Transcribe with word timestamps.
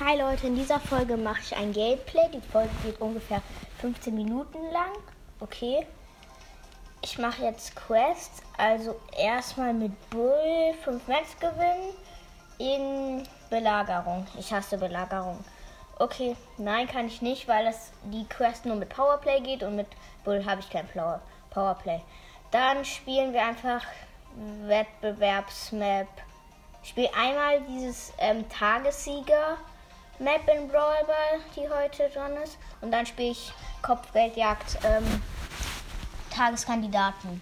Hi 0.00 0.16
Leute, 0.16 0.46
in 0.46 0.54
dieser 0.54 0.78
Folge 0.78 1.16
mache 1.16 1.40
ich 1.40 1.56
ein 1.56 1.72
Gameplay. 1.72 2.28
Die 2.32 2.40
Folge 2.40 2.70
geht 2.84 3.00
ungefähr 3.00 3.42
15 3.80 4.14
Minuten 4.14 4.58
lang. 4.70 4.92
Okay. 5.40 5.84
Ich 7.02 7.18
mache 7.18 7.42
jetzt 7.42 7.74
Quests. 7.74 8.44
Also 8.56 8.94
erstmal 9.16 9.74
mit 9.74 9.90
Bull 10.10 10.72
5 10.84 11.08
Max 11.08 11.36
gewinnen 11.40 11.94
in 12.58 13.24
Belagerung. 13.50 14.24
Ich 14.38 14.52
hasse 14.52 14.78
Belagerung. 14.78 15.44
Okay, 15.98 16.36
nein, 16.58 16.86
kann 16.86 17.08
ich 17.08 17.20
nicht, 17.20 17.48
weil 17.48 17.66
es 17.66 17.90
die 18.04 18.24
Quest 18.28 18.66
nur 18.66 18.76
mit 18.76 18.90
Powerplay 18.90 19.40
geht 19.40 19.64
und 19.64 19.74
mit 19.74 19.88
Bull 20.22 20.44
habe 20.46 20.60
ich 20.60 20.70
kein 20.70 20.86
Power 20.86 21.20
Powerplay. 21.50 22.00
Dann 22.52 22.84
spielen 22.84 23.32
wir 23.32 23.44
einfach 23.44 23.84
Wettbewerbsmap. 24.62 26.06
Ich 26.84 26.90
spiele 26.90 27.10
einmal 27.16 27.62
dieses 27.62 28.12
ähm, 28.18 28.48
Tagessieger 28.48 29.58
Map 30.18 30.48
in 30.48 30.68
Brawl 30.68 31.04
Ball, 31.06 31.40
die 31.54 31.68
heute 31.68 32.08
dran 32.10 32.36
ist. 32.36 32.58
Und 32.80 32.90
dann 32.90 33.06
spiele 33.06 33.30
ich 33.30 33.52
Kopfgeldjagd 33.82 34.78
ähm, 34.84 35.22
Tageskandidaten. 36.30 37.40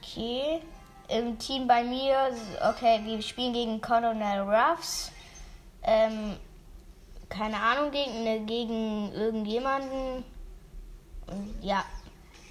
Okay. 0.00 0.60
Im 1.08 1.38
Team 1.38 1.66
bei 1.66 1.84
mir, 1.84 2.34
okay, 2.68 3.00
wir 3.04 3.22
spielen 3.22 3.52
gegen 3.52 3.80
Colonel 3.80 4.40
Ruffs. 4.40 5.10
Ähm, 5.82 6.36
keine 7.28 7.60
Ahnung, 7.60 7.90
gegen, 7.90 8.24
ne, 8.24 8.40
gegen 8.40 9.12
irgendjemanden. 9.12 10.24
Ja. 11.60 11.84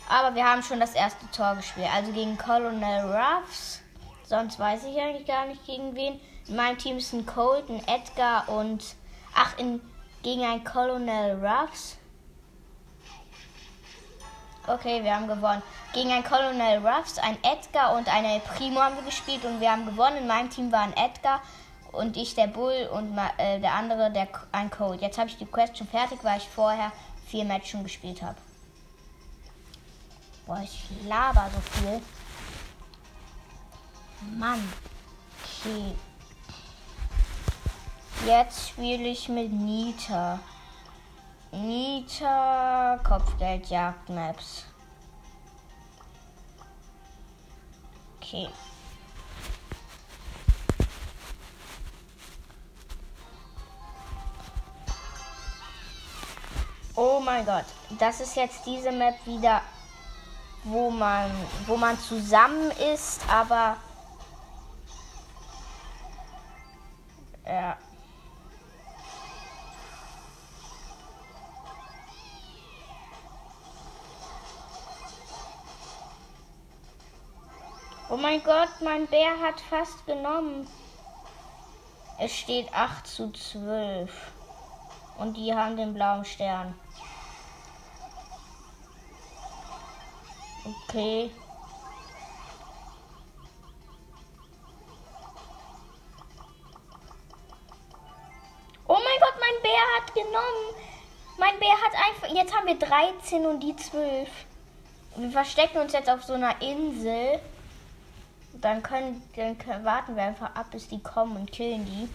Aber 0.09 0.33
wir 0.35 0.45
haben 0.45 0.63
schon 0.63 0.79
das 0.79 0.93
erste 0.95 1.29
Tor 1.31 1.55
gespielt. 1.55 1.89
Also 1.93 2.11
gegen 2.13 2.37
Colonel 2.37 3.13
Ruffs. 3.13 3.81
Sonst 4.23 4.57
weiß 4.57 4.85
ich 4.85 4.99
eigentlich 4.99 5.27
gar 5.27 5.45
nicht 5.45 5.65
gegen 5.65 5.95
wen. 5.95 6.19
In 6.47 6.55
meinem 6.55 6.77
Team 6.77 6.97
ist 6.97 7.13
ein 7.13 7.25
Colt, 7.25 7.69
ein 7.69 7.85
Edgar 7.87 8.47
und. 8.49 8.95
Ach, 9.35 9.57
in, 9.57 9.81
gegen 10.23 10.43
ein 10.43 10.63
Colonel 10.63 11.43
Ruffs. 11.45 11.97
Okay, 14.65 15.03
wir 15.03 15.15
haben 15.15 15.27
gewonnen. 15.27 15.61
Gegen 15.93 16.11
ein 16.11 16.23
Colonel 16.23 16.85
Ruffs, 16.85 17.17
ein 17.19 17.37
Edgar 17.43 17.95
und 17.95 18.13
eine 18.13 18.39
Primo 18.41 18.81
haben 18.81 18.95
wir 18.95 19.03
gespielt 19.03 19.45
und 19.45 19.61
wir 19.61 19.71
haben 19.71 19.85
gewonnen. 19.85 20.17
In 20.17 20.27
meinem 20.27 20.49
Team 20.49 20.71
war 20.71 20.81
ein 20.81 20.95
Edgar 20.97 21.41
und 21.91 22.17
ich 22.17 22.35
der 22.35 22.47
Bull 22.47 22.89
und 22.91 23.17
äh, 23.37 23.59
der 23.59 23.73
andere 23.73 24.11
der 24.11 24.27
ein 24.51 24.69
Colt. 24.69 25.01
Jetzt 25.01 25.17
habe 25.17 25.29
ich 25.29 25.37
die 25.37 25.45
Quest 25.45 25.77
schon 25.77 25.87
fertig, 25.87 26.19
weil 26.23 26.37
ich 26.39 26.47
vorher 26.49 26.91
vier 27.27 27.45
Matches 27.45 27.69
schon 27.69 27.83
gespielt 27.83 28.21
habe. 28.21 28.37
Boah, 30.45 30.61
ich 30.63 30.89
laber 31.05 31.49
so 31.53 31.79
viel. 31.79 32.01
Mann. 34.37 34.61
Okay. 35.61 35.95
Jetzt 38.25 38.69
spiele 38.69 39.07
ich 39.09 39.29
mit 39.29 39.51
Nita. 39.51 40.39
Nita 41.51 42.99
Kopfgeldjagd 43.03 44.09
Maps. 44.09 44.65
Okay. 48.17 48.49
Oh 56.95 57.19
mein 57.23 57.45
Gott, 57.45 57.65
das 57.99 58.19
ist 58.19 58.35
jetzt 58.35 58.65
diese 58.65 58.91
Map 58.91 59.15
wieder, 59.25 59.61
wo 60.63 60.89
man, 60.89 61.31
wo 61.67 61.77
man 61.77 61.97
zusammen 61.99 62.71
ist, 62.71 63.21
aber 63.29 63.77
ja. 67.45 67.77
Oh 78.09 78.15
mein 78.15 78.41
Gott, 78.41 78.69
mein 78.81 79.05
Bär 79.07 79.37
hat 79.41 79.59
fast 79.59 80.05
genommen. 80.05 80.65
Es 82.17 82.33
steht 82.33 82.73
8 82.73 83.05
zu 83.05 83.31
12. 83.31 84.09
Und 85.17 85.35
die 85.35 85.53
haben 85.53 85.75
den 85.75 85.93
blauen 85.93 86.23
Stern. 86.23 86.73
Okay. 90.87 91.31
Oh 98.87 98.93
mein 98.93 99.19
Gott, 99.19 99.35
mein 99.41 99.61
Bär 99.61 99.81
hat 99.97 100.13
genommen. 100.13 100.75
Mein 101.37 101.59
Bär 101.59 101.73
hat 101.73 101.93
einfach. 102.07 102.33
Jetzt 102.33 102.55
haben 102.55 102.67
wir 102.67 102.79
13 102.79 103.45
und 103.45 103.59
die 103.59 103.75
12. 103.75 104.29
Wir 105.17 105.31
verstecken 105.31 105.79
uns 105.79 105.91
jetzt 105.91 106.09
auf 106.09 106.23
so 106.23 106.33
einer 106.33 106.61
Insel. 106.61 107.41
Dann 108.61 108.81
können, 108.81 109.21
dann 109.35 109.57
können, 109.57 109.85
warten 109.85 110.15
wir 110.15 110.23
einfach 110.23 110.55
ab, 110.55 110.67
bis 110.71 110.87
die 110.87 111.01
kommen 111.01 111.35
und 111.35 111.51
killen 111.51 111.85
die. 111.85 112.09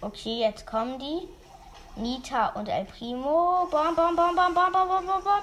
Okay, 0.00 0.40
jetzt 0.40 0.66
kommen 0.66 0.98
die. 0.98 1.28
Nita 1.96 2.48
und 2.50 2.68
El 2.68 2.84
Primo. 2.84 3.66
Bom, 3.70 3.94
bom, 3.96 4.14
bom, 4.14 4.34
bom, 4.34 4.54
bom, 4.54 4.72
bom, 4.72 4.88
bom, 4.88 5.06
bom, 5.06 5.24
bom. 5.24 5.42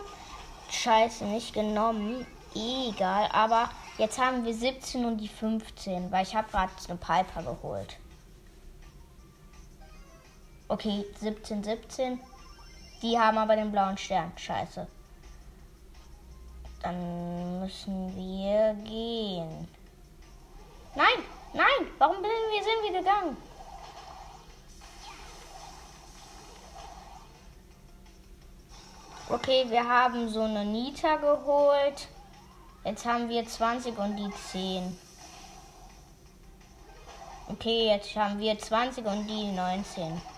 Scheiße, 0.69 1.25
nicht 1.25 1.53
genommen. 1.53 2.25
Egal, 2.55 3.29
aber 3.33 3.69
jetzt 3.97 4.17
haben 4.17 4.45
wir 4.45 4.53
17 4.53 5.03
und 5.03 5.17
die 5.17 5.27
15, 5.27 6.09
weil 6.11 6.23
ich 6.23 6.33
habe 6.33 6.49
gerade 6.49 6.71
eine 6.87 6.97
Piper 6.97 7.43
geholt. 7.43 7.97
Okay, 10.69 11.05
17, 11.19 11.63
17. 11.63 12.19
Die 13.05 13.19
haben 13.19 13.37
aber 13.37 13.55
den 13.55 13.71
blauen 13.71 13.95
Stern. 13.99 14.31
Scheiße. 14.35 14.87
Dann 16.81 17.59
müssen 17.59 18.15
wir 18.15 18.73
gehen. 18.83 19.67
Nein, 20.95 21.19
nein, 21.53 21.87
warum 21.99 22.15
sind 22.15 22.23
wir, 22.23 22.63
sind 22.63 22.93
wir 22.93 22.99
gegangen? 22.99 23.37
Okay, 29.29 29.65
wir 29.69 29.87
haben 29.87 30.27
so 30.27 30.41
eine 30.41 30.65
Nita 30.65 31.17
geholt. 31.17 32.07
Jetzt 32.83 33.05
haben 33.05 33.29
wir 33.29 33.45
20 33.45 33.95
und 33.99 34.15
die 34.15 34.31
10. 34.51 34.97
Okay, 37.49 37.89
jetzt 37.89 38.15
haben 38.15 38.39
wir 38.39 38.57
20 38.57 39.05
und 39.05 39.27
die 39.27 39.51
19. 39.51 40.34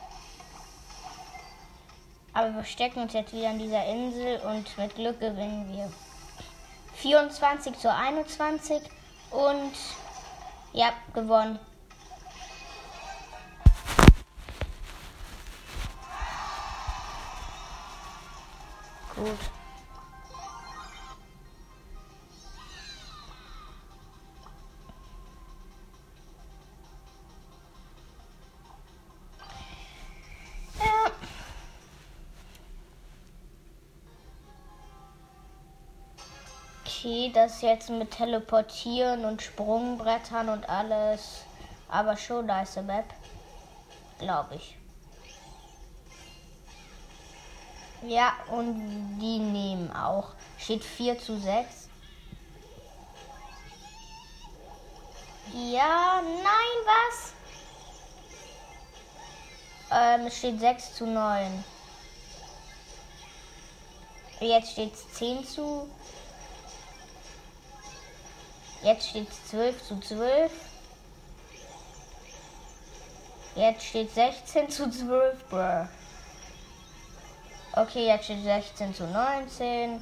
Aber 2.37 2.53
wir 2.53 2.63
stecken 2.65 3.01
uns 3.01 3.13
jetzt 3.13 3.33
wieder 3.33 3.49
an 3.49 3.57
dieser 3.57 3.83
Insel 3.85 4.39
und 4.41 4.77
mit 4.77 4.93
Glück 4.93 5.19
gewinnen 5.19 5.75
wir. 5.75 5.91
24 6.97 7.75
zu 7.79 7.91
21 7.91 8.79
und 9.31 9.73
ja, 10.71 10.93
gewonnen. 11.15 11.57
Gut. 19.15 19.56
Okay, 36.97 37.31
das 37.31 37.61
jetzt 37.61 37.91
mit 37.91 38.09
Teleportieren 38.09 39.23
und 39.25 39.43
Sprungbrettern 39.43 40.49
und 40.49 40.67
alles. 40.67 41.41
Aber 41.89 42.17
schon 42.17 42.47
nice 42.47 42.77
Map. 42.77 43.05
Glaube 44.17 44.55
ich. 44.55 44.75
Ja, 48.01 48.33
und 48.49 49.19
die 49.19 49.37
nehmen 49.37 49.95
auch. 49.95 50.29
Steht 50.57 50.83
4 50.83 51.19
zu 51.19 51.37
6. 51.37 51.87
Ja, 55.53 56.21
nein, 56.23 56.77
was? 56.85 57.33
Ähm, 59.91 60.31
steht 60.31 60.59
6 60.59 60.95
zu 60.95 61.05
9. 61.05 61.63
Jetzt 64.39 64.71
steht 64.71 64.95
es 64.95 65.13
10 65.13 65.45
zu. 65.45 65.87
Jetzt 68.83 69.09
steht 69.09 69.29
es 69.29 69.45
12 69.49 69.83
zu 69.83 69.99
12. 69.99 70.51
Jetzt 73.55 73.83
steht 73.85 74.13
16 74.13 74.69
zu 74.69 74.89
12, 74.89 75.49
bruh. 75.49 75.87
Okay, 77.73 78.05
jetzt 78.07 78.25
steht 78.25 78.43
16 78.43 78.93
zu 78.93 79.07
19. 79.07 80.01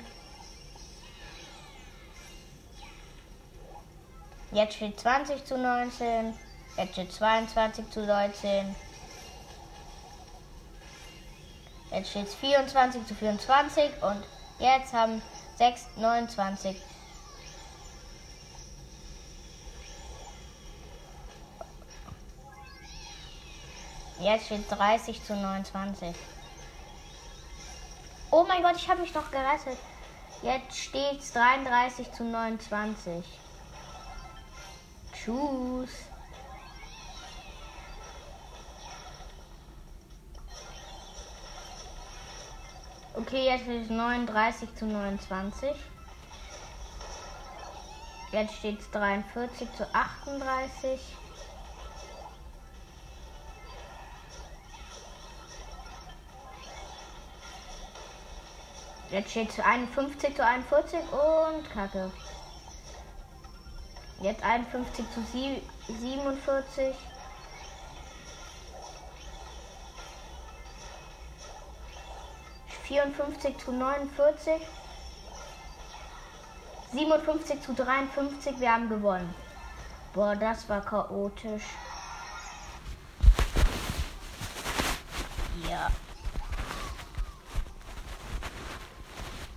Jetzt 4.51 4.75
steht 4.75 5.00
20 5.00 5.45
zu 5.45 5.57
19. 5.57 6.33
Jetzt 6.77 6.94
steht 6.94 7.13
22 7.13 7.89
zu 7.89 8.06
19. 8.06 8.75
Jetzt 11.92 12.10
steht 12.10 12.27
es 12.27 12.36
24 12.36 13.07
zu 13.07 13.16
24 13.16 14.04
und 14.04 14.24
jetzt 14.60 14.92
haben 14.92 15.22
6, 15.57 15.86
29. 15.95 16.75
Jetzt 24.19 24.45
steht 24.45 24.71
30 24.71 25.23
zu 25.23 25.35
29. 25.35 26.15
Oh 28.31 28.45
mein 28.47 28.62
Gott, 28.62 28.75
ich 28.77 28.89
habe 28.89 29.01
mich 29.01 29.12
doch 29.12 29.29
gerettet. 29.29 29.77
Jetzt 30.41 30.77
steht 30.77 31.19
es 31.19 31.33
33 31.33 32.12
zu 32.12 32.23
29. 32.23 33.25
Tschüss. 35.13 35.89
Okay, 43.15 43.45
jetzt 43.45 43.67
ist 43.67 43.85
es 43.85 43.89
39 43.89 44.75
zu 44.75 44.85
29. 44.85 45.69
Jetzt 48.31 48.56
steht 48.56 48.79
es 48.81 48.91
43 48.91 49.73
zu 49.75 49.95
38. 49.95 51.00
Jetzt 59.15 59.31
steht 59.31 59.50
es 59.50 59.59
51 59.62 60.35
zu 60.35 60.45
41 60.45 61.00
und 61.00 61.71
Kacke. 61.71 62.12
Jetzt 64.19 64.44
51 64.44 65.06
zu 65.13 65.21
47. 65.88 66.94
Vierundfünfzig 72.83 73.57
zu 73.57 73.71
neunundvierzig. 73.71 74.62
57 76.91 77.62
zu 77.62 77.73
53, 77.73 78.59
wir 78.59 78.73
haben 78.73 78.89
gewonnen. 78.89 79.33
Boah, 80.13 80.35
das 80.35 80.67
war 80.67 80.81
chaotisch. 80.81 81.63
Ja. 85.69 85.89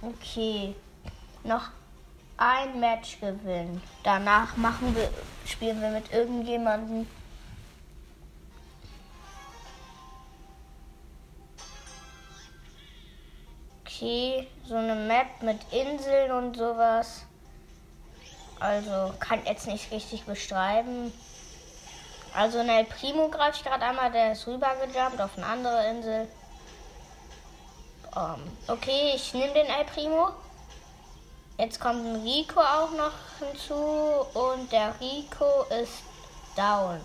Okay. 0.01 0.75
Noch 1.45 1.71
ein 2.37 2.79
Match 2.79 3.21
gewinnen. 3.21 3.83
Danach 4.05 4.57
machen 4.57 4.95
wir, 4.95 5.11
spielen 5.45 5.81
wir 5.81 5.91
mit 5.91 6.13
irgendjemandem. 6.13 7.07
Okay, 13.85 14.47
so 14.65 14.77
eine 14.77 14.95
Map 14.95 15.43
mit 15.43 15.61
Inseln 15.73 16.31
und 16.31 16.57
sowas. 16.57 17.25
Also 18.61 19.13
kann 19.19 19.45
jetzt 19.45 19.67
nicht 19.67 19.91
richtig 19.91 20.25
beschreiben. 20.25 21.13
Also 22.35 22.61
in 22.61 22.69
El 22.69 22.85
Primo 22.85 23.29
greife 23.29 23.57
ich 23.57 23.65
gerade 23.65 23.85
einmal, 23.85 24.13
der 24.13 24.33
ist 24.33 24.47
rübergejumpt 24.47 25.21
auf 25.21 25.37
eine 25.37 25.47
andere 25.47 25.89
Insel. 25.91 26.29
Um, 28.19 28.25
ähm, 28.25 28.41
okay, 28.67 29.13
ich 29.15 29.33
nehme 29.33 29.53
den 29.53 29.67
El 29.67 29.85
Primo. 29.85 30.31
Jetzt 31.57 31.79
kommt 31.79 32.05
ein 32.05 32.23
Rico 32.23 32.59
auch 32.61 32.91
noch 32.91 33.13
hinzu 33.39 33.75
und 33.75 34.73
der 34.73 34.93
Rico 35.01 35.63
ist 35.81 36.03
down. 36.57 37.01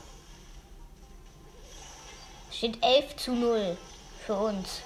Steht 2.51 2.83
11 2.83 3.15
zu 3.17 3.33
0 3.33 3.77
für 4.25 4.33
uns. 4.33 4.81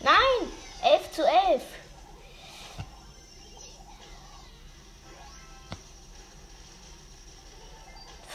Nein, 0.00 0.52
11 0.82 1.12
zu 1.12 1.22
11. 1.22 1.75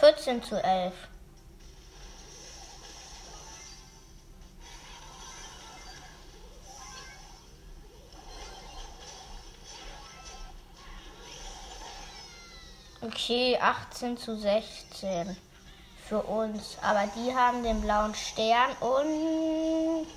Vierzehn 0.02 0.42
zu 0.42 0.56
elf. 0.56 0.96
Okay, 13.02 13.60
18 13.62 14.18
zu 14.18 14.36
16 14.40 15.38
für 16.08 16.24
uns. 16.24 16.80
Aber 16.82 17.08
die 17.16 17.36
haben 17.36 17.62
den 17.62 17.80
blauen 17.82 18.16
Stern 18.16 18.72
und. 18.80 20.08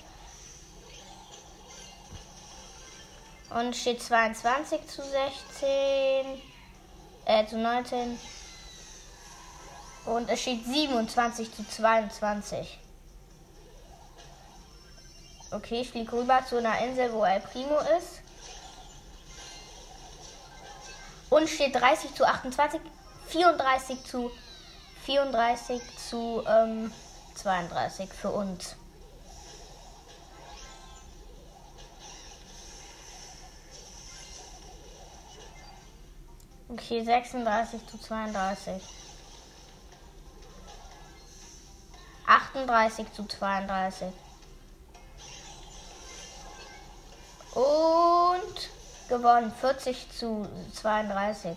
Und 3.50 3.76
steht 3.76 4.02
22 4.02 4.86
zu 4.86 5.02
16. 5.02 6.40
Äh, 7.26 7.46
zu 7.46 7.58
19. 7.58 8.18
Und 10.06 10.28
es 10.28 10.42
steht 10.42 10.64
27 10.66 11.54
zu 11.54 11.66
22. 11.66 12.78
Okay, 15.50 15.80
ich 15.80 15.90
fliege 15.90 16.12
rüber 16.12 16.44
zu 16.48 16.58
einer 16.58 16.78
Insel, 16.80 17.12
wo 17.12 17.24
El 17.24 17.40
Primo 17.40 17.78
ist. 17.98 18.20
Und 21.30 21.48
steht 21.48 21.74
30 21.74 22.14
zu 22.14 22.26
28, 22.26 22.80
34 23.28 24.04
zu 24.04 24.30
34 25.04 25.80
zu 26.08 26.42
ähm, 26.46 26.92
32 27.34 28.12
für 28.12 28.30
uns. 28.30 28.76
Okay, 36.68 37.04
36 37.04 37.86
zu 37.86 37.98
32. 37.98 38.82
38 42.34 43.12
zu 43.12 43.24
32. 43.26 44.12
Und 47.54 48.70
gewonnen. 49.08 49.52
40 49.60 50.10
zu 50.10 50.48
32. 50.72 51.56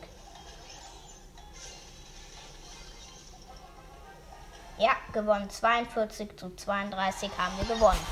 Ja, 4.78 4.92
gewonnen. 5.12 5.50
42 5.50 6.38
zu 6.38 6.56
32 6.56 7.32
haben 7.38 7.58
wir 7.58 7.75
gewonnen. 7.75 8.06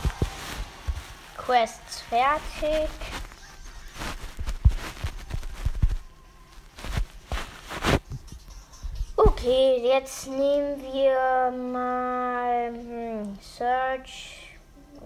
Quests 1.38 2.02
fertig. 2.02 2.90
Okay, 9.46 9.80
jetzt 9.84 10.26
nehmen 10.28 10.82
wir 10.82 11.52
mal 11.52 12.74
hm, 12.74 13.38
Search. 13.40 14.50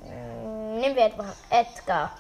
Hm, 0.02 0.80
nehmen 0.80 0.96
wir 0.96 1.08
etwa 1.08 1.26
Edgar. 1.50 2.18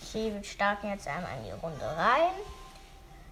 Okay, 0.00 0.32
wir 0.32 0.44
starten 0.44 0.88
jetzt 0.90 1.08
einmal 1.08 1.36
in 1.38 1.46
die 1.46 1.50
Runde 1.50 1.84
rein. 1.84 2.30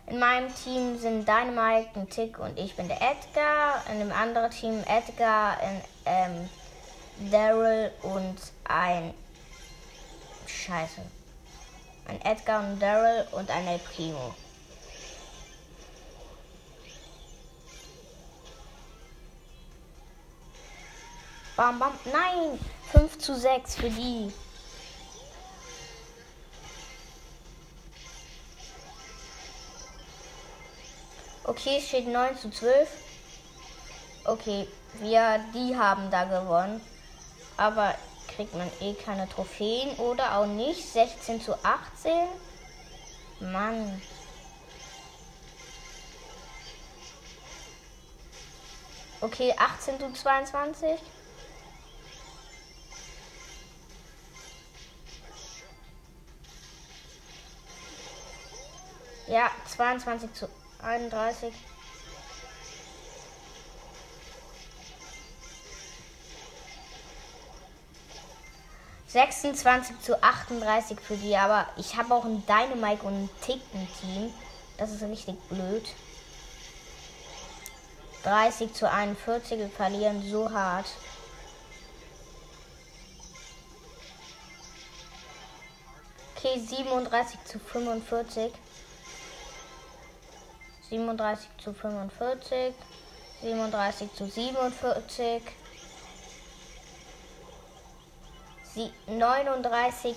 In 0.09 0.19
meinem 0.19 0.53
Team 0.53 0.99
sind 0.99 1.29
Dynamite, 1.29 1.91
ein 1.95 2.11
Tick 2.11 2.41
und 2.41 2.59
ich 2.59 2.75
bin 2.75 2.89
der 2.89 3.01
Edgar. 3.01 3.85
In 3.93 4.01
dem 4.01 4.11
anderen 4.11 4.51
Team 4.51 4.83
Edgar, 4.89 5.57
ein, 5.61 5.85
ähm, 6.05 7.31
Daryl 7.31 7.93
und 8.03 8.39
ein 8.65 9.15
Scheiße. 10.49 11.01
Ein 12.07 12.21
Edgar 12.23 12.61
und 12.65 12.81
Daryl 12.81 13.27
und 13.33 13.51
ein 13.51 13.67
El 13.67 13.79
Primo. 13.79 14.35
Bam, 21.57 21.79
bam. 21.79 21.93
Nein! 22.07 22.59
5 22.93 23.19
zu 23.19 23.35
6 23.35 23.77
für 23.77 23.91
die. 23.91 24.33
Okay, 31.45 31.77
es 31.79 31.89
steht 31.89 32.09
9 32.09 32.37
zu 32.37 32.51
12. 32.51 32.89
Okay, 34.25 34.69
wir, 34.95 35.45
die 35.55 35.77
haben 35.77 36.11
da 36.11 36.25
gewonnen. 36.25 36.81
Aber 37.57 37.95
kriegt 38.35 38.55
man 38.55 38.71
eh 38.81 38.95
keine 38.95 39.29
Trophäen 39.29 39.95
oder 39.97 40.39
auch 40.39 40.47
nicht. 40.47 40.93
16 40.93 41.41
zu 41.41 41.55
18. 41.65 42.29
Mann. 43.41 44.01
Okay, 49.21 49.55
18 49.57 50.01
zu 50.01 50.13
22. 50.13 51.01
Ja, 59.29 59.51
22 59.67 60.33
zu 60.35 60.49
31. 60.83 61.55
Sechsundzwanzig 69.13 70.01
zu 70.01 70.23
38 70.23 70.99
für 70.99 71.17
die, 71.17 71.37
aber 71.37 71.67
ich 71.77 71.99
habe 71.99 72.15
auch 72.15 72.25
ein 72.25 72.43
Dynamite 72.47 73.03
und 73.03 73.25
ein 73.25 73.31
Ticken-Team. 73.43 74.33
Das 74.79 74.91
ist 74.91 75.03
richtig 75.03 75.39
blöd. 75.51 75.87
30 78.23 78.73
zu 78.73 78.91
41, 78.91 79.59
wir 79.59 79.69
verlieren 79.69 80.27
so 80.31 80.51
hart. 80.51 80.87
Okay, 86.35 86.59
37 86.59 87.39
zu 87.45 87.59
45. 87.59 88.51
37 90.89 91.49
zu 91.63 91.75
45. 91.75 92.75
37 93.43 94.15
zu 94.15 94.27
47. 94.27 95.43
Sie 95.43 95.53
39. 99.07 100.17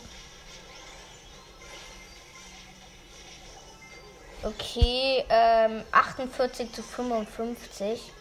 Okay, 4.43 5.25
ähm, 5.29 5.83
48 5.91 6.71
zu 6.71 6.83
55. 6.83 8.12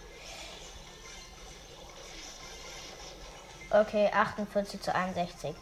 Okay, 3.70 4.10
48 4.12 4.80
zu 4.80 4.94
61. 4.94 5.54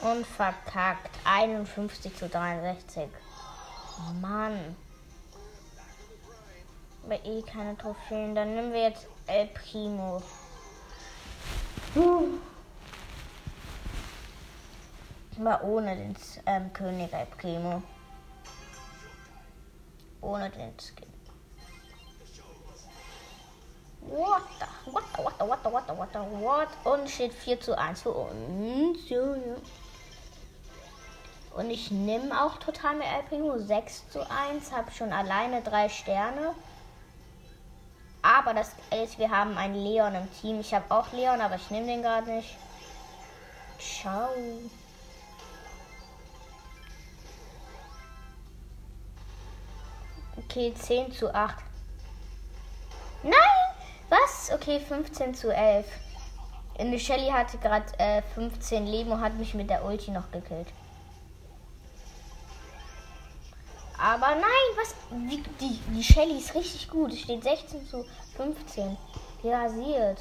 Und 0.00 0.26
verkackt. 0.26 1.10
51 1.24 2.16
zu 2.16 2.28
63. 2.28 3.08
Mann. 4.20 4.76
Aber 7.10 7.24
eh 7.24 7.42
keine 7.42 7.76
Trophäen. 7.76 8.36
Dann 8.36 8.54
nehmen 8.54 8.72
wir 8.72 8.82
jetzt 8.82 9.08
El 9.26 9.48
Primo. 9.48 10.22
Aber 15.40 15.64
ohne 15.64 15.96
den 15.96 16.16
ähm, 16.46 16.72
König 16.72 17.12
El 17.12 17.26
Primo. 17.26 17.82
Ohne 20.20 20.50
den 20.50 20.72
Skin. 20.78 21.10
What 24.02 24.42
the, 24.60 24.92
what 24.92 25.02
the, 25.16 25.22
what 25.24 25.34
the, 25.40 25.44
what 25.44 25.64
the, 25.64 25.70
what 25.72 25.86
the, 25.88 25.92
what 25.92 26.08
the, 26.12 26.20
what? 26.44 26.68
Und 26.84 27.10
steht 27.10 27.34
4 27.34 27.60
zu 27.60 27.76
1 27.76 28.02
für 28.02 28.12
uns. 28.12 29.10
Und 31.56 31.70
ich 31.70 31.90
nehme 31.90 32.40
auch 32.44 32.58
total 32.58 32.94
mit 32.94 33.08
El 33.08 33.24
Primo 33.24 33.58
6 33.58 34.10
zu 34.10 34.20
1. 34.30 34.70
Habe 34.70 34.92
schon 34.92 35.12
alleine 35.12 35.60
drei 35.62 35.88
Sterne. 35.88 36.54
Aber 38.40 38.54
das 38.54 38.72
ist, 39.04 39.18
wir 39.18 39.30
haben 39.30 39.58
einen 39.58 39.74
Leon 39.74 40.14
im 40.14 40.32
Team. 40.32 40.60
Ich 40.60 40.72
habe 40.72 40.86
auch 40.88 41.12
Leon, 41.12 41.42
aber 41.42 41.56
ich 41.56 41.70
nehme 41.70 41.86
den 41.86 42.00
gerade 42.00 42.30
nicht. 42.30 42.56
Ciao. 43.78 44.30
Okay, 50.38 50.72
10 50.74 51.12
zu 51.12 51.34
8. 51.34 51.54
Nein! 53.24 53.34
Was? 54.08 54.50
Okay, 54.54 54.80
15 54.80 55.34
zu 55.34 55.54
11. 55.54 55.86
In 56.78 56.98
Shelly 56.98 57.28
hatte 57.28 57.58
gerade 57.58 57.84
äh, 57.98 58.22
15 58.22 58.86
Leben 58.86 59.12
und 59.12 59.20
hat 59.20 59.34
mich 59.34 59.52
mit 59.52 59.68
der 59.68 59.84
Ulti 59.84 60.12
noch 60.12 60.30
gekillt. 60.30 60.68
Aber 64.00 64.28
nein, 64.28 64.66
was? 64.76 64.94
Die, 65.10 65.42
die, 65.60 65.78
die 65.90 66.02
Shelly 66.02 66.38
ist 66.38 66.54
richtig 66.54 66.88
gut. 66.88 67.12
Es 67.12 67.20
steht 67.20 67.42
16 67.42 67.86
zu 67.86 68.06
15. 68.36 68.96
Die 69.42 69.50
rasiert. 69.50 70.18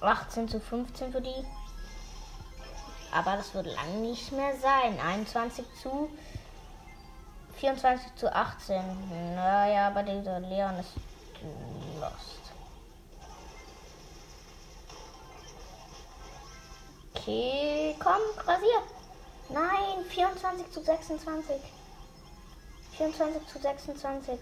18 0.00 0.48
zu 0.48 0.60
15 0.60 1.12
für 1.12 1.20
die. 1.20 1.44
Aber 3.12 3.36
das 3.36 3.52
wird 3.52 3.66
lang 3.66 4.00
nicht 4.00 4.32
mehr 4.32 4.56
sein. 4.56 4.98
21 4.98 5.66
zu 5.82 6.08
24 7.56 8.14
zu 8.16 8.34
18. 8.34 9.34
Naja, 9.34 9.88
aber 9.88 10.02
dieser 10.02 10.40
Leon 10.40 10.78
ist 10.78 10.92
lost. 12.00 12.40
Okay, 17.14 17.94
komm, 17.98 18.20
rasier. 18.46 18.95
Nein, 19.48 20.04
24 20.08 20.70
zu 20.70 20.82
26. 20.82 21.60
24 22.96 23.46
zu 23.46 23.58
26. 23.58 24.38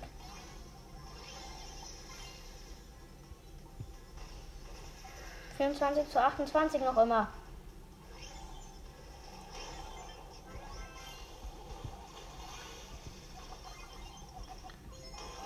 Vierundzwanzig 5.56 6.10
zu 6.10 6.20
28 6.20 6.80
noch 6.80 6.96
immer. 6.96 7.28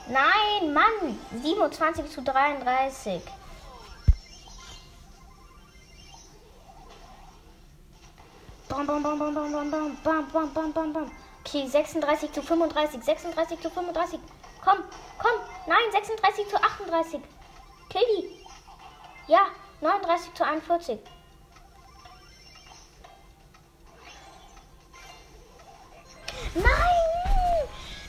Nein, 0.09 0.73
Mann! 0.73 1.19
27 1.43 2.11
zu 2.11 2.23
33. 2.23 3.23
Bam, 8.79 8.87
bam, 8.87 9.03
bam, 9.03 9.19
bam, 9.19 9.35
bam, 9.35 9.53
bam, 9.53 9.71
bam, 9.73 9.97
bam, 10.05 10.31
bam, 10.31 10.53
bam, 10.55 10.73
bam, 10.73 10.93
bam. 10.93 11.11
Okay, 11.41 11.67
36 11.67 12.31
zu 12.31 12.41
35, 12.41 13.03
36 13.03 13.61
zu 13.61 13.71
35. 13.71 14.21
Komm, 14.65 14.85
komm. 15.19 15.41
Nein, 15.67 15.91
36 15.91 16.47
zu 16.47 16.57
38. 16.63 17.21
Kill 17.91 18.03
die. 18.07 18.47
Ja, 19.27 19.49
39 19.81 20.33
zu 20.33 20.45
41. 20.45 21.01
Nein! 26.55 26.65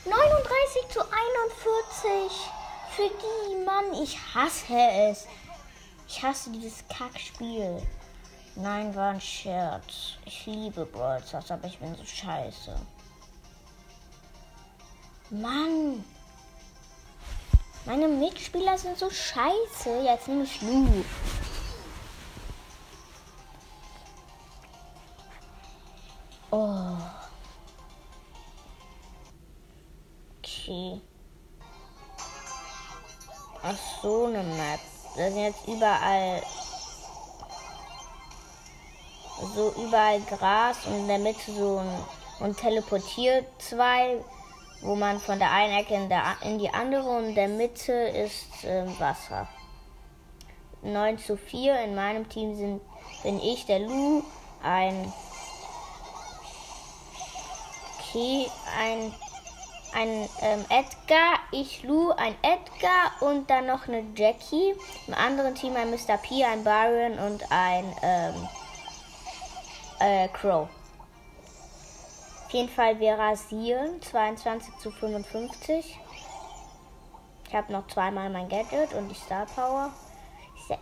39 0.04 0.88
zu 0.88 1.00
41. 1.00 2.48
Für 2.94 3.10
die, 3.10 3.64
Mann, 3.64 3.92
ich 4.00 4.16
hasse 4.36 4.76
es. 5.10 5.26
Ich 6.06 6.22
hasse 6.22 6.50
dieses 6.50 6.86
Kackspiel. 6.86 7.82
Nein, 8.56 8.94
war 8.94 9.10
ein 9.10 9.20
Scherz. 9.20 10.18
Ich 10.24 10.46
liebe 10.46 10.84
Brawl 10.84 11.22
aber 11.32 11.66
ich 11.66 11.78
bin 11.78 11.94
so 11.94 12.04
scheiße. 12.04 12.74
Mann! 15.30 16.04
Meine 17.86 18.08
Mitspieler 18.08 18.76
sind 18.76 18.98
so 18.98 19.08
scheiße. 19.08 20.02
Jetzt 20.04 20.28
nehme 20.28 20.44
ich 20.44 20.60
Lu. 20.60 21.04
Oh. 26.50 26.96
Okay. 30.38 31.00
Ach 33.62 33.76
so, 34.02 34.26
eine 34.26 34.42
Map. 34.42 34.80
Da 35.16 35.30
sind 35.30 35.38
jetzt 35.38 35.66
überall 35.66 36.42
so 39.54 39.74
überall 39.82 40.20
Gras 40.22 40.86
und 40.86 40.94
in 40.94 41.08
der 41.08 41.18
Mitte 41.18 41.52
so 41.52 41.78
ein 41.78 41.88
und 42.40 42.56
teleportiert 42.56 43.44
zwei, 43.58 44.16
wo 44.80 44.94
man 44.94 45.20
von 45.20 45.38
der 45.38 45.50
einen 45.50 45.78
Ecke 45.78 45.94
in, 45.94 46.08
der, 46.08 46.36
in 46.42 46.58
die 46.58 46.70
andere 46.70 47.08
und 47.08 47.28
in 47.28 47.34
der 47.34 47.48
Mitte 47.48 47.92
ist 47.92 48.64
äh, 48.64 48.86
Wasser. 48.98 49.46
9 50.82 51.18
zu 51.18 51.36
4. 51.36 51.80
In 51.84 51.94
meinem 51.94 52.28
Team 52.28 52.56
sind, 52.56 52.80
bin 53.22 53.38
ich, 53.40 53.66
der 53.66 53.80
Lu, 53.80 54.22
ein 54.62 55.12
Okay, 58.12 58.50
ein, 58.76 59.14
ein 59.92 60.28
ähm, 60.40 60.64
Edgar, 60.68 61.38
ich 61.52 61.84
Lu, 61.84 62.10
ein 62.10 62.34
Edgar 62.42 63.12
und 63.20 63.48
dann 63.48 63.66
noch 63.66 63.86
eine 63.86 64.02
Jackie. 64.16 64.74
Im 65.06 65.14
anderen 65.14 65.54
Team 65.54 65.76
ein 65.76 65.90
Mr. 65.90 66.16
P, 66.16 66.42
ein 66.44 66.64
Byron 66.64 67.18
und 67.20 67.52
ein 67.52 67.84
ähm, 68.02 68.48
äh, 70.00 70.28
Crow. 70.28 70.68
Auf 72.46 72.50
jeden 72.50 72.68
Fall 72.68 72.98
wir 72.98 73.14
rasieren. 73.14 74.02
22 74.02 74.76
zu 74.78 74.90
55. 74.90 76.00
Ich 77.46 77.54
habe 77.54 77.72
noch 77.72 77.86
zweimal 77.88 78.30
mein 78.30 78.48
Gadget 78.48 78.92
und 78.94 79.08
die 79.08 79.14
Star 79.14 79.46
Power. 79.46 79.92
Ist 80.56 80.70
ja. 80.70 80.78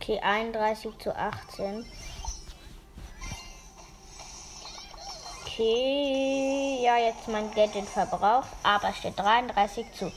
Okay, 0.00 0.20
31 0.20 0.98
zu 0.98 1.16
18. 1.16 1.84
Okay, 5.58 6.80
ja, 6.82 6.98
jetzt 6.98 7.28
mein 7.28 7.50
Gadget 7.50 7.88
verbraucht, 7.88 8.48
aber 8.62 8.92
steht 8.92 9.18
33 9.18 9.86
zu. 9.94 10.12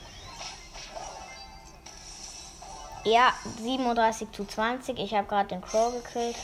Ja, 3.06 3.32
37 3.64 4.34
zu 4.34 4.44
20. 4.44 5.00
Ich 5.00 5.14
habe 5.14 5.28
gerade 5.28 5.48
den 5.48 5.62
Crow 5.62 5.94
gekillt. 5.94 6.36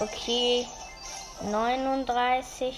Okay, 0.00 0.66
39. 1.42 2.76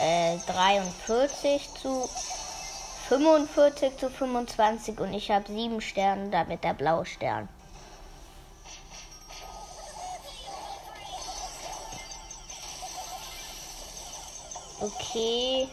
Äh, 0.00 0.38
43 0.38 1.70
zu 1.80 2.10
45 3.08 3.96
zu 3.96 4.10
25 4.10 4.98
und 4.98 5.14
ich 5.14 5.30
habe 5.30 5.46
7 5.46 5.80
Sterne, 5.80 6.30
damit 6.30 6.64
der 6.64 6.74
blaue 6.74 7.06
Stern. 7.06 7.48
Okay. 14.80 15.68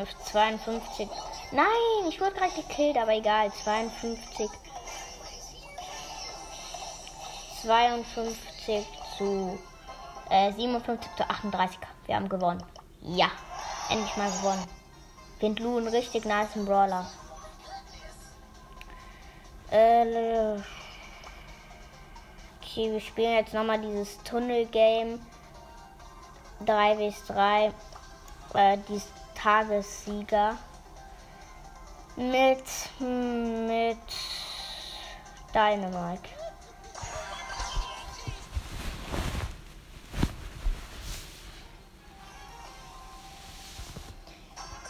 Auf 0.00 0.08
52. 0.32 1.08
Nein, 1.52 1.66
ich 2.08 2.20
wurde 2.20 2.32
gerade 2.32 2.52
gekillt, 2.52 2.96
aber 2.96 3.12
egal. 3.12 3.50
52. 3.64 4.48
52 7.62 8.86
zu 9.18 9.58
äh, 10.30 10.52
57 10.52 11.10
zu 11.16 11.28
38. 11.28 11.78
Wir 12.06 12.16
haben 12.16 12.28
gewonnen. 12.28 12.62
Ja, 13.02 13.30
endlich 13.88 14.16
mal 14.16 14.30
gewonnen. 14.30 14.64
Find 15.38 15.58
Lu 15.60 15.78
einen 15.78 15.88
richtig 15.88 16.24
nice 16.24 16.54
Brawler. 16.54 17.10
Äh, 19.70 20.56
okay, 22.70 22.92
wir 22.92 23.00
spielen 23.00 23.32
jetzt 23.32 23.54
nochmal 23.54 23.80
dieses 23.80 24.22
Tunnel-Game. 24.22 25.20
3 26.66 27.10
vs 27.10 27.26
3. 27.26 27.72
Äh, 28.54 28.78
dieses 28.88 29.08
Tagessieger. 29.34 30.56
Mit, 32.16 32.64
mit 32.98 33.98
Dynamite. 35.54 36.28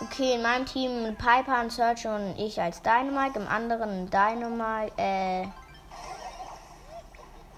Okay, 0.03 0.35
in 0.35 0.43
meinem 0.43 0.67
Team 0.67 1.17
Piper 1.17 1.61
und 1.61 1.73
Search 1.73 2.07
und 2.07 2.37
ich 2.37 2.61
als 2.61 2.83
Dynamite, 2.83 3.39
im 3.39 3.49
anderen 3.49 4.11
Dynamite, 4.11 4.93
äh. 4.99 5.60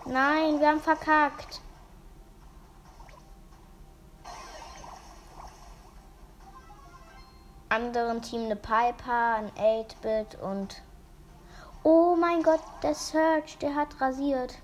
Nein, 0.05 0.59
wir 0.59 0.69
haben 0.69 0.81
verkackt. 0.81 1.61
Anderen 7.69 8.21
Team 8.21 8.45
eine 8.45 8.57
Piper, 8.57 9.37
ein 9.37 9.51
8-Bit 9.53 10.41
und. 10.43 10.83
Oh 11.85 12.17
mein 12.17 12.43
Gott, 12.43 12.61
der 12.83 12.95
Search, 12.95 13.59
der 13.59 13.75
hat 13.75 14.01
rasiert. 14.01 14.55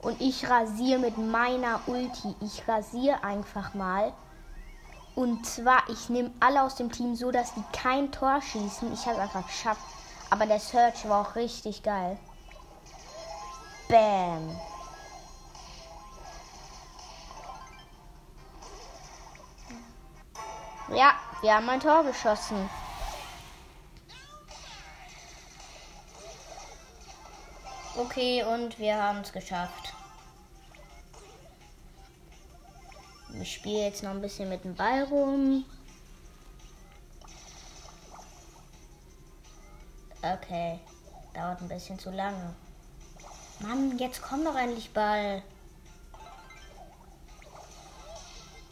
Und 0.00 0.20
ich 0.20 0.48
rasiere 0.48 0.98
mit 0.98 1.18
meiner 1.18 1.80
Ulti. 1.86 2.34
Ich 2.40 2.66
rasiere 2.66 3.22
einfach 3.22 3.74
mal. 3.74 4.12
Und 5.14 5.46
zwar, 5.46 5.88
ich 5.90 6.08
nehme 6.08 6.32
alle 6.40 6.62
aus 6.62 6.76
dem 6.76 6.90
Team 6.90 7.14
so, 7.14 7.30
dass 7.30 7.54
die 7.54 7.64
kein 7.72 8.10
Tor 8.10 8.40
schießen. 8.40 8.92
Ich 8.92 9.06
habe 9.06 9.20
einfach 9.20 9.46
geschafft. 9.46 9.82
Aber 10.32 10.46
der 10.46 10.60
Search 10.60 11.06
war 11.06 11.28
auch 11.28 11.36
richtig 11.36 11.82
geil. 11.82 12.16
Bam. 13.86 14.58
Ja, 20.88 21.12
wir 21.42 21.54
haben 21.54 21.68
ein 21.68 21.80
Tor 21.80 22.02
geschossen. 22.04 22.70
Okay, 27.98 28.42
und 28.42 28.78
wir 28.78 28.96
haben 28.96 29.18
es 29.18 29.34
geschafft. 29.34 29.92
Ich 33.38 33.52
spiele 33.52 33.82
jetzt 33.82 34.02
noch 34.02 34.12
ein 34.12 34.22
bisschen 34.22 34.48
mit 34.48 34.64
dem 34.64 34.74
Ball 34.74 35.02
rum. 35.04 35.66
Okay, 40.22 40.78
dauert 41.34 41.60
ein 41.60 41.68
bisschen 41.68 41.98
zu 41.98 42.10
lange. 42.10 42.54
Mann, 43.58 43.98
jetzt 43.98 44.22
komm 44.22 44.44
doch 44.44 44.54
endlich 44.54 44.92
Ball. 44.92 45.42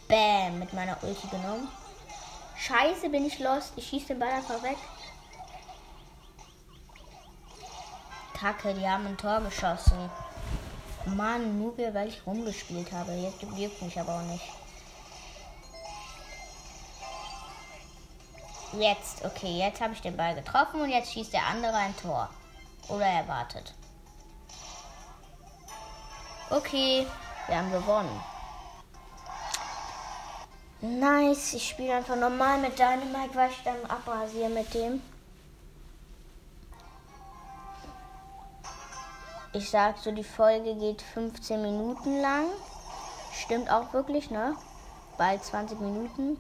Bam, 0.07 0.61
mit 0.61 0.73
meiner 0.73 0.97
Ulti 1.03 1.27
genommen. 1.27 1.69
Scheiße, 2.57 3.09
bin 3.09 3.25
ich 3.25 3.41
lost. 3.41 3.73
Ich 3.77 3.89
schieße 3.89 4.09
den 4.09 4.21
Ball 4.21 4.31
einfach 4.31 4.63
weg. 4.63 4.77
Kacke, 8.35 8.73
die 8.73 8.89
haben 8.89 9.07
ein 9.07 9.19
Tor 9.19 9.41
geschossen. 9.41 10.09
Mann, 11.05 11.59
nur 11.59 11.77
weil 11.79 12.09
ich 12.09 12.27
rumgespielt 12.27 12.93
habe. 12.93 13.13
Jetzt 13.13 13.43
juckt 13.43 13.83
mich 13.83 13.99
aber 13.99 14.17
auch 14.17 14.23
nicht. 14.23 14.60
Jetzt, 18.73 19.25
okay, 19.25 19.59
jetzt 19.59 19.81
habe 19.81 19.95
ich 19.95 20.01
den 20.01 20.17
Ball 20.17 20.35
getroffen 20.35 20.81
und 20.81 20.91
jetzt 20.91 21.13
schießt 21.13 21.33
der 21.33 21.47
andere 21.47 21.75
ein 21.75 21.97
Tor. 21.97 22.29
Oder 22.89 23.07
er 23.07 23.27
wartet. 23.27 23.75
Okay, 26.51 27.07
wir 27.47 27.57
haben 27.57 27.73
gewonnen. 27.73 28.23
Nice, 30.81 31.55
ich 31.55 31.69
spiele 31.69 31.97
einfach 31.97 32.17
normal 32.17 32.59
mit 32.59 32.79
Dynamite, 32.79 33.35
weil 33.35 33.51
ich 33.51 33.63
dann 33.65 33.85
abrasiere 33.89 34.49
mit 34.49 34.73
dem. 34.73 35.03
Ich 39.53 39.69
sag 39.69 39.99
so, 39.99 40.13
die 40.13 40.25
Folge 40.25 40.77
geht 40.77 41.03
15 41.03 41.61
Minuten 41.61 42.21
lang. 42.21 42.47
Stimmt 43.33 43.71
auch 43.71 43.93
wirklich, 43.93 44.31
ne? 44.31 44.57
Bald 45.19 45.45
20 45.45 45.81
Minuten. 45.81 46.39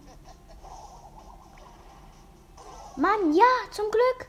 Mann, 3.00 3.32
ja, 3.32 3.44
zum 3.70 3.86
Glück. 3.90 4.28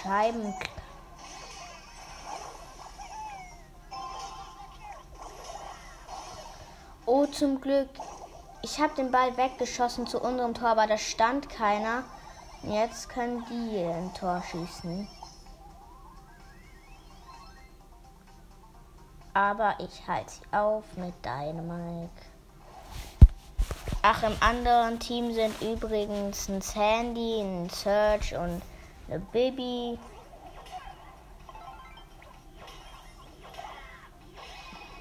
Scheiben. 0.00 0.54
Oh, 7.04 7.26
zum 7.26 7.60
Glück. 7.60 7.88
Ich 8.62 8.80
habe 8.80 8.94
den 8.94 9.10
Ball 9.10 9.36
weggeschossen 9.36 10.06
zu 10.06 10.20
unserem 10.20 10.54
Tor, 10.54 10.68
aber 10.68 10.86
da 10.86 10.98
stand 10.98 11.48
keiner. 11.48 12.04
Jetzt 12.68 13.08
können 13.08 13.44
die 13.48 13.78
ein 13.78 14.12
Tor 14.12 14.42
schießen. 14.42 15.06
Aber 19.34 19.76
ich 19.78 20.08
halte 20.08 20.32
sie 20.32 20.42
auf 20.50 20.82
mit 20.96 21.14
Dynamite. 21.24 22.10
Ach, 24.02 24.20
im 24.24 24.36
anderen 24.40 24.98
Team 24.98 25.32
sind 25.32 25.62
übrigens 25.62 26.48
ein 26.48 26.60
Sandy, 26.60 27.40
ein 27.40 27.70
Search 27.70 28.34
und 28.36 28.60
eine 29.08 29.20
Baby. 29.20 29.96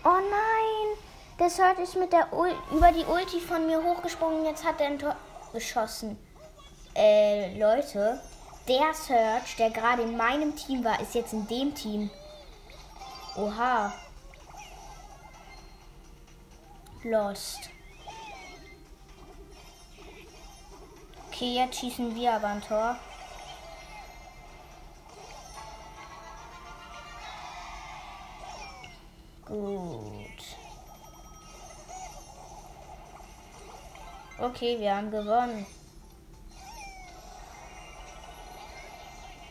Oh 0.03 0.09
nein! 0.09 0.97
Der 1.39 1.49
Search 1.49 1.79
ist 1.79 1.95
mit 1.95 2.13
der 2.13 2.31
Ul 2.31 2.53
über 2.71 2.91
die 2.91 3.05
Ulti 3.05 3.39
von 3.39 3.65
mir 3.65 3.81
hochgesprungen. 3.81 4.45
Jetzt 4.45 4.63
hat 4.63 4.79
er 4.79 4.87
ein 4.87 4.99
Tor 4.99 5.15
geschossen 5.51 6.15
äh, 6.95 7.57
Leute, 7.57 8.21
der 8.67 8.93
Search, 8.93 9.57
der 9.57 9.69
gerade 9.69 10.01
in 10.03 10.17
meinem 10.17 10.55
Team 10.55 10.83
war, 10.83 10.99
ist 10.99 11.13
jetzt 11.13 11.33
in 11.33 11.47
dem 11.47 11.75
Team. 11.75 12.09
Oha. 13.35 13.93
Lost. 17.03 17.69
Okay, 21.27 21.55
jetzt 21.55 21.79
schießen 21.79 22.15
wir 22.15 22.33
aber 22.33 22.47
ein 22.47 22.61
Tor. 22.61 22.95
Gut. 29.45 30.57
Okay, 34.39 34.79
wir 34.79 34.95
haben 34.95 35.11
gewonnen. 35.11 35.67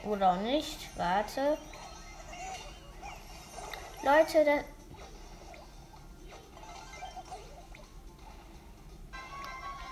Oder 0.04 0.32
auch 0.32 0.40
nicht. 0.40 0.88
Warte. 0.96 1.58
Leute, 4.02 4.44
da. 4.44 4.52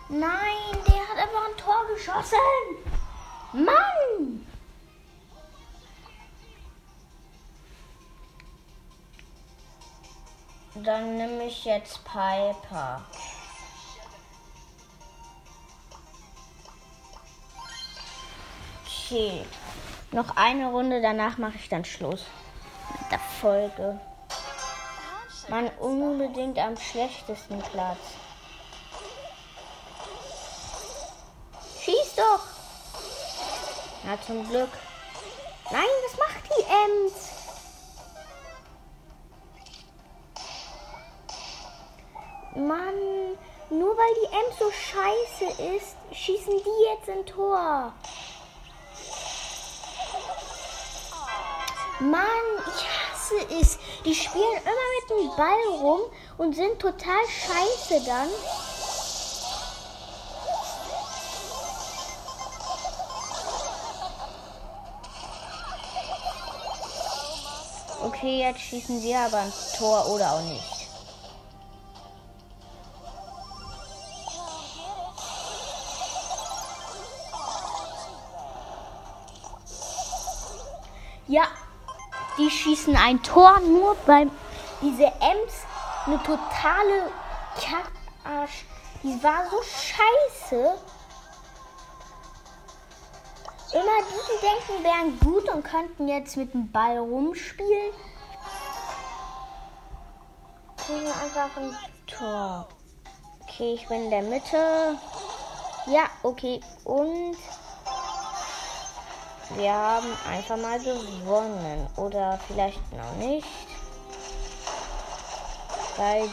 Nein, 0.08 0.84
der 0.86 1.08
hat 1.08 1.16
einfach 1.16 1.48
ein 1.48 1.56
Tor 1.56 1.86
geschossen. 1.94 2.36
Mann! 3.54 4.46
Dann 10.74 11.16
nehme 11.16 11.44
ich 11.46 11.64
jetzt 11.64 12.04
Piper. 12.04 13.02
Okay. 18.84 19.44
Noch 20.12 20.36
eine 20.36 20.66
Runde, 20.66 21.00
danach 21.00 21.38
mache 21.38 21.56
ich 21.56 21.70
dann 21.70 21.86
Schluss 21.86 22.26
mit 23.00 23.10
der 23.10 23.18
Folge. 23.18 23.98
Man 25.48 25.68
unbedingt 25.80 26.58
am 26.58 26.76
schlechtesten 26.76 27.58
Platz. 27.60 27.96
Schieß 31.80 32.14
doch! 32.16 32.40
Na 34.04 34.20
zum 34.20 34.46
Glück. 34.50 34.68
Nein, 35.70 35.88
was 36.04 36.18
macht 36.18 36.44
die 36.44 36.62
Ems? 36.62 37.30
Mann, 42.54 43.38
nur 43.70 43.96
weil 43.96 44.14
die 44.20 44.34
Ems 44.34 44.58
so 44.58 44.70
scheiße 44.70 45.74
ist, 45.74 45.96
schießen 46.12 46.52
die 46.52 46.84
jetzt 46.90 47.08
ein 47.08 47.24
Tor. 47.24 47.94
Mann, 52.02 52.22
ich 52.66 52.84
hasse 52.84 53.60
es. 53.60 53.78
Die 54.04 54.14
spielen 54.14 54.60
immer 54.64 54.88
mit 54.98 55.30
dem 55.30 55.36
Ball 55.36 55.80
rum 55.80 56.00
und 56.38 56.54
sind 56.54 56.78
total 56.80 57.24
scheiße 57.26 58.04
dann. 58.04 58.28
Okay, 68.04 68.40
jetzt 68.40 68.60
schießen 68.60 69.00
sie 69.00 69.14
aber 69.14 69.38
ein 69.38 69.52
Tor 69.78 70.08
oder 70.08 70.32
auch 70.32 70.42
nicht. 70.42 70.72
Ja, 81.28 81.44
die 82.38 82.50
schießen 82.50 82.96
ein 82.96 83.22
Tor 83.22 83.60
nur 83.60 83.94
beim 84.06 84.30
diese 84.80 85.04
Ems 85.04 85.66
eine 86.06 86.18
totale 86.22 87.10
Kackarsch. 87.54 88.64
Die 89.02 89.22
war 89.22 89.48
so 89.50 89.60
scheiße. 89.62 90.78
Immer 93.72 93.98
die, 94.02 94.20
die 94.28 94.40
denken, 94.40 94.84
wären 94.84 95.18
gut 95.20 95.48
und 95.48 95.62
könnten 95.62 96.08
jetzt 96.08 96.36
mit 96.36 96.52
dem 96.52 96.70
Ball 96.70 96.98
rumspielen. 96.98 97.92
Kriegen 100.76 101.06
einfach 101.06 101.56
ein 101.56 101.76
Tor. 102.06 102.68
Okay, 103.42 103.74
ich 103.74 103.88
bin 103.88 104.04
in 104.04 104.10
der 104.10 104.22
Mitte. 104.22 104.98
Ja, 105.86 106.04
okay. 106.22 106.60
Und 106.84 107.36
wir 109.56 109.72
haben 109.72 110.06
einfach 110.30 110.56
mal 110.56 110.78
gewonnen. 110.78 111.86
Oder 111.96 112.38
vielleicht 112.46 112.80
noch 112.92 113.14
nicht. 113.16 113.46
Weil. 115.96 116.28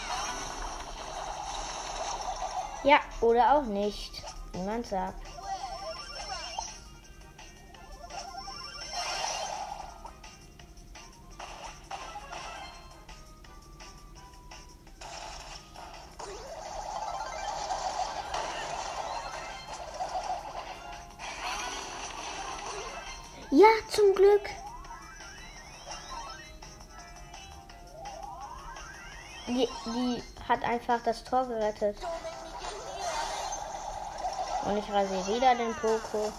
Ja, 2.84 3.00
oder 3.22 3.56
auch 3.56 3.66
nicht. 3.66 4.24
Niemand 4.54 4.88
sagt. 4.88 5.29
Einfach 30.90 31.06
das 31.06 31.24
Tor 31.24 31.46
gerettet. 31.46 31.98
Und 34.66 34.78
ich 34.78 34.92
rasiere 34.92 35.28
wieder 35.28 35.56
den 35.56 35.74
Poco. 35.76 36.32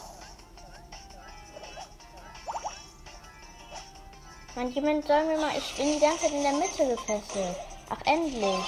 Man, 4.56 4.70
jemand 4.72 5.06
soll 5.06 5.24
mir 5.24 5.38
mal. 5.38 5.56
Ich 5.56 5.76
bin 5.76 5.92
die 5.92 6.00
ganze 6.00 6.22
Zeit 6.22 6.32
in 6.32 6.42
der 6.42 6.52
Mitte 6.52 6.86
gefesselt. 6.86 7.56
Ach, 7.88 8.00
endlich. 8.04 8.64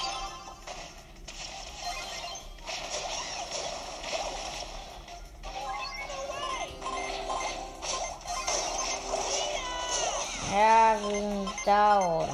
Ja, 10.51 10.97
wir 11.01 11.09
sind 11.09 11.49
down. 11.65 12.29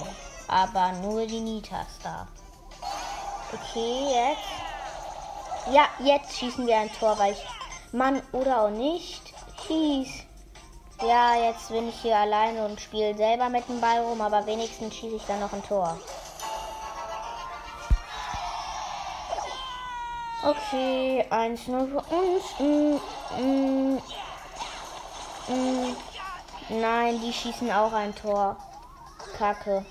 Aber 0.47 0.91
nur 1.01 1.25
die 1.25 1.39
Nita 1.39 1.81
ist 1.81 2.03
da. 2.03 2.27
Okay, 3.51 4.05
jetzt. 4.13 5.73
Ja, 5.73 5.87
jetzt 5.99 6.37
schießen 6.37 6.67
wir 6.67 6.77
ein 6.77 6.91
Tor, 6.93 7.17
weil 7.17 7.33
ich. 7.33 7.45
Mann, 7.91 8.21
oder 8.31 8.61
auch 8.61 8.69
nicht. 8.69 9.33
Schieß. 9.65 10.25
Ja, 11.01 11.35
jetzt 11.35 11.69
bin 11.69 11.89
ich 11.89 11.95
hier 12.01 12.17
alleine 12.17 12.65
und 12.65 12.79
spiele 12.79 13.15
selber 13.15 13.49
mit 13.49 13.67
dem 13.67 13.81
Ball 13.81 13.99
rum, 13.99 14.21
aber 14.21 14.45
wenigstens 14.45 14.95
schieße 14.95 15.15
ich 15.15 15.25
dann 15.25 15.39
noch 15.39 15.53
ein 15.53 15.63
Tor. 15.63 15.97
Okay, 20.43 21.25
1-0 21.29 21.87
für 21.87 22.15
uns. 22.15 22.43
Mm, 22.59 22.99
mm, 23.41 24.01
mm. 25.47 25.95
Nein, 26.69 27.19
die 27.21 27.33
schießen 27.33 27.71
auch 27.71 27.93
ein 27.93 28.13
Tor. 28.13 28.57
Kacke. 29.37 29.85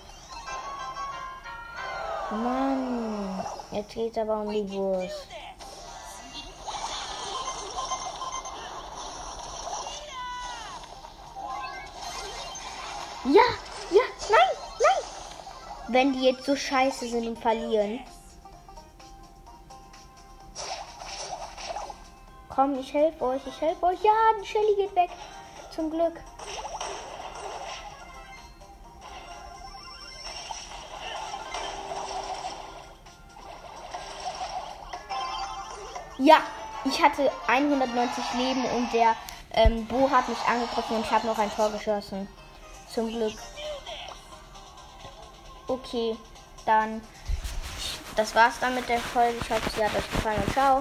Mann, 2.31 3.45
jetzt 3.71 3.95
geht's 3.95 4.19
aber 4.19 4.43
um 4.43 4.51
die 4.51 4.71
Wurst. 4.71 5.29
Ja, 13.25 13.43
ja, 13.91 14.03
nein, 14.31 14.57
nein. 14.81 15.05
Wenn 15.89 16.13
die 16.13 16.25
jetzt 16.25 16.45
so 16.45 16.55
scheiße 16.55 17.09
sind 17.09 17.27
und 17.27 17.39
verlieren. 17.39 18.01
Komm, 22.49 22.79
ich 22.79 22.93
helfe 22.93 23.25
euch, 23.25 23.47
ich 23.47 23.61
helfe 23.61 23.87
euch. 23.87 24.03
Ja, 24.03 24.13
die 24.41 24.47
Shelly 24.47 24.75
geht 24.77 24.95
weg. 24.97 25.11
Zum 25.71 25.91
Glück. 25.91 26.21
Ja, 36.19 36.39
ich 36.85 37.03
hatte 37.03 37.31
190 37.47 38.25
Leben 38.35 38.65
und 38.65 38.93
der 38.93 39.15
ähm, 39.53 39.87
Bo 39.87 40.11
hat 40.11 40.29
mich 40.29 40.39
angegriffen 40.47 40.97
und 40.97 41.05
ich 41.05 41.11
habe 41.11 41.27
noch 41.27 41.39
ein 41.39 41.51
Tor 41.55 41.71
geschossen. 41.71 42.29
Zum 42.93 43.09
Glück. 43.09 43.35
Okay, 45.69 46.17
dann 46.67 47.01
das 48.19 48.35
war's 48.35 48.59
dann 48.61 48.75
mit 48.75 48.89
der 48.89 48.99
Folge. 48.99 49.39
Ich 49.41 49.49
hoffe, 49.49 49.71
sie 49.71 49.85
hat 49.85 49.95
euch 49.95 50.11
gefallen 50.11 50.43
und 50.45 50.53
ciao. 50.53 50.77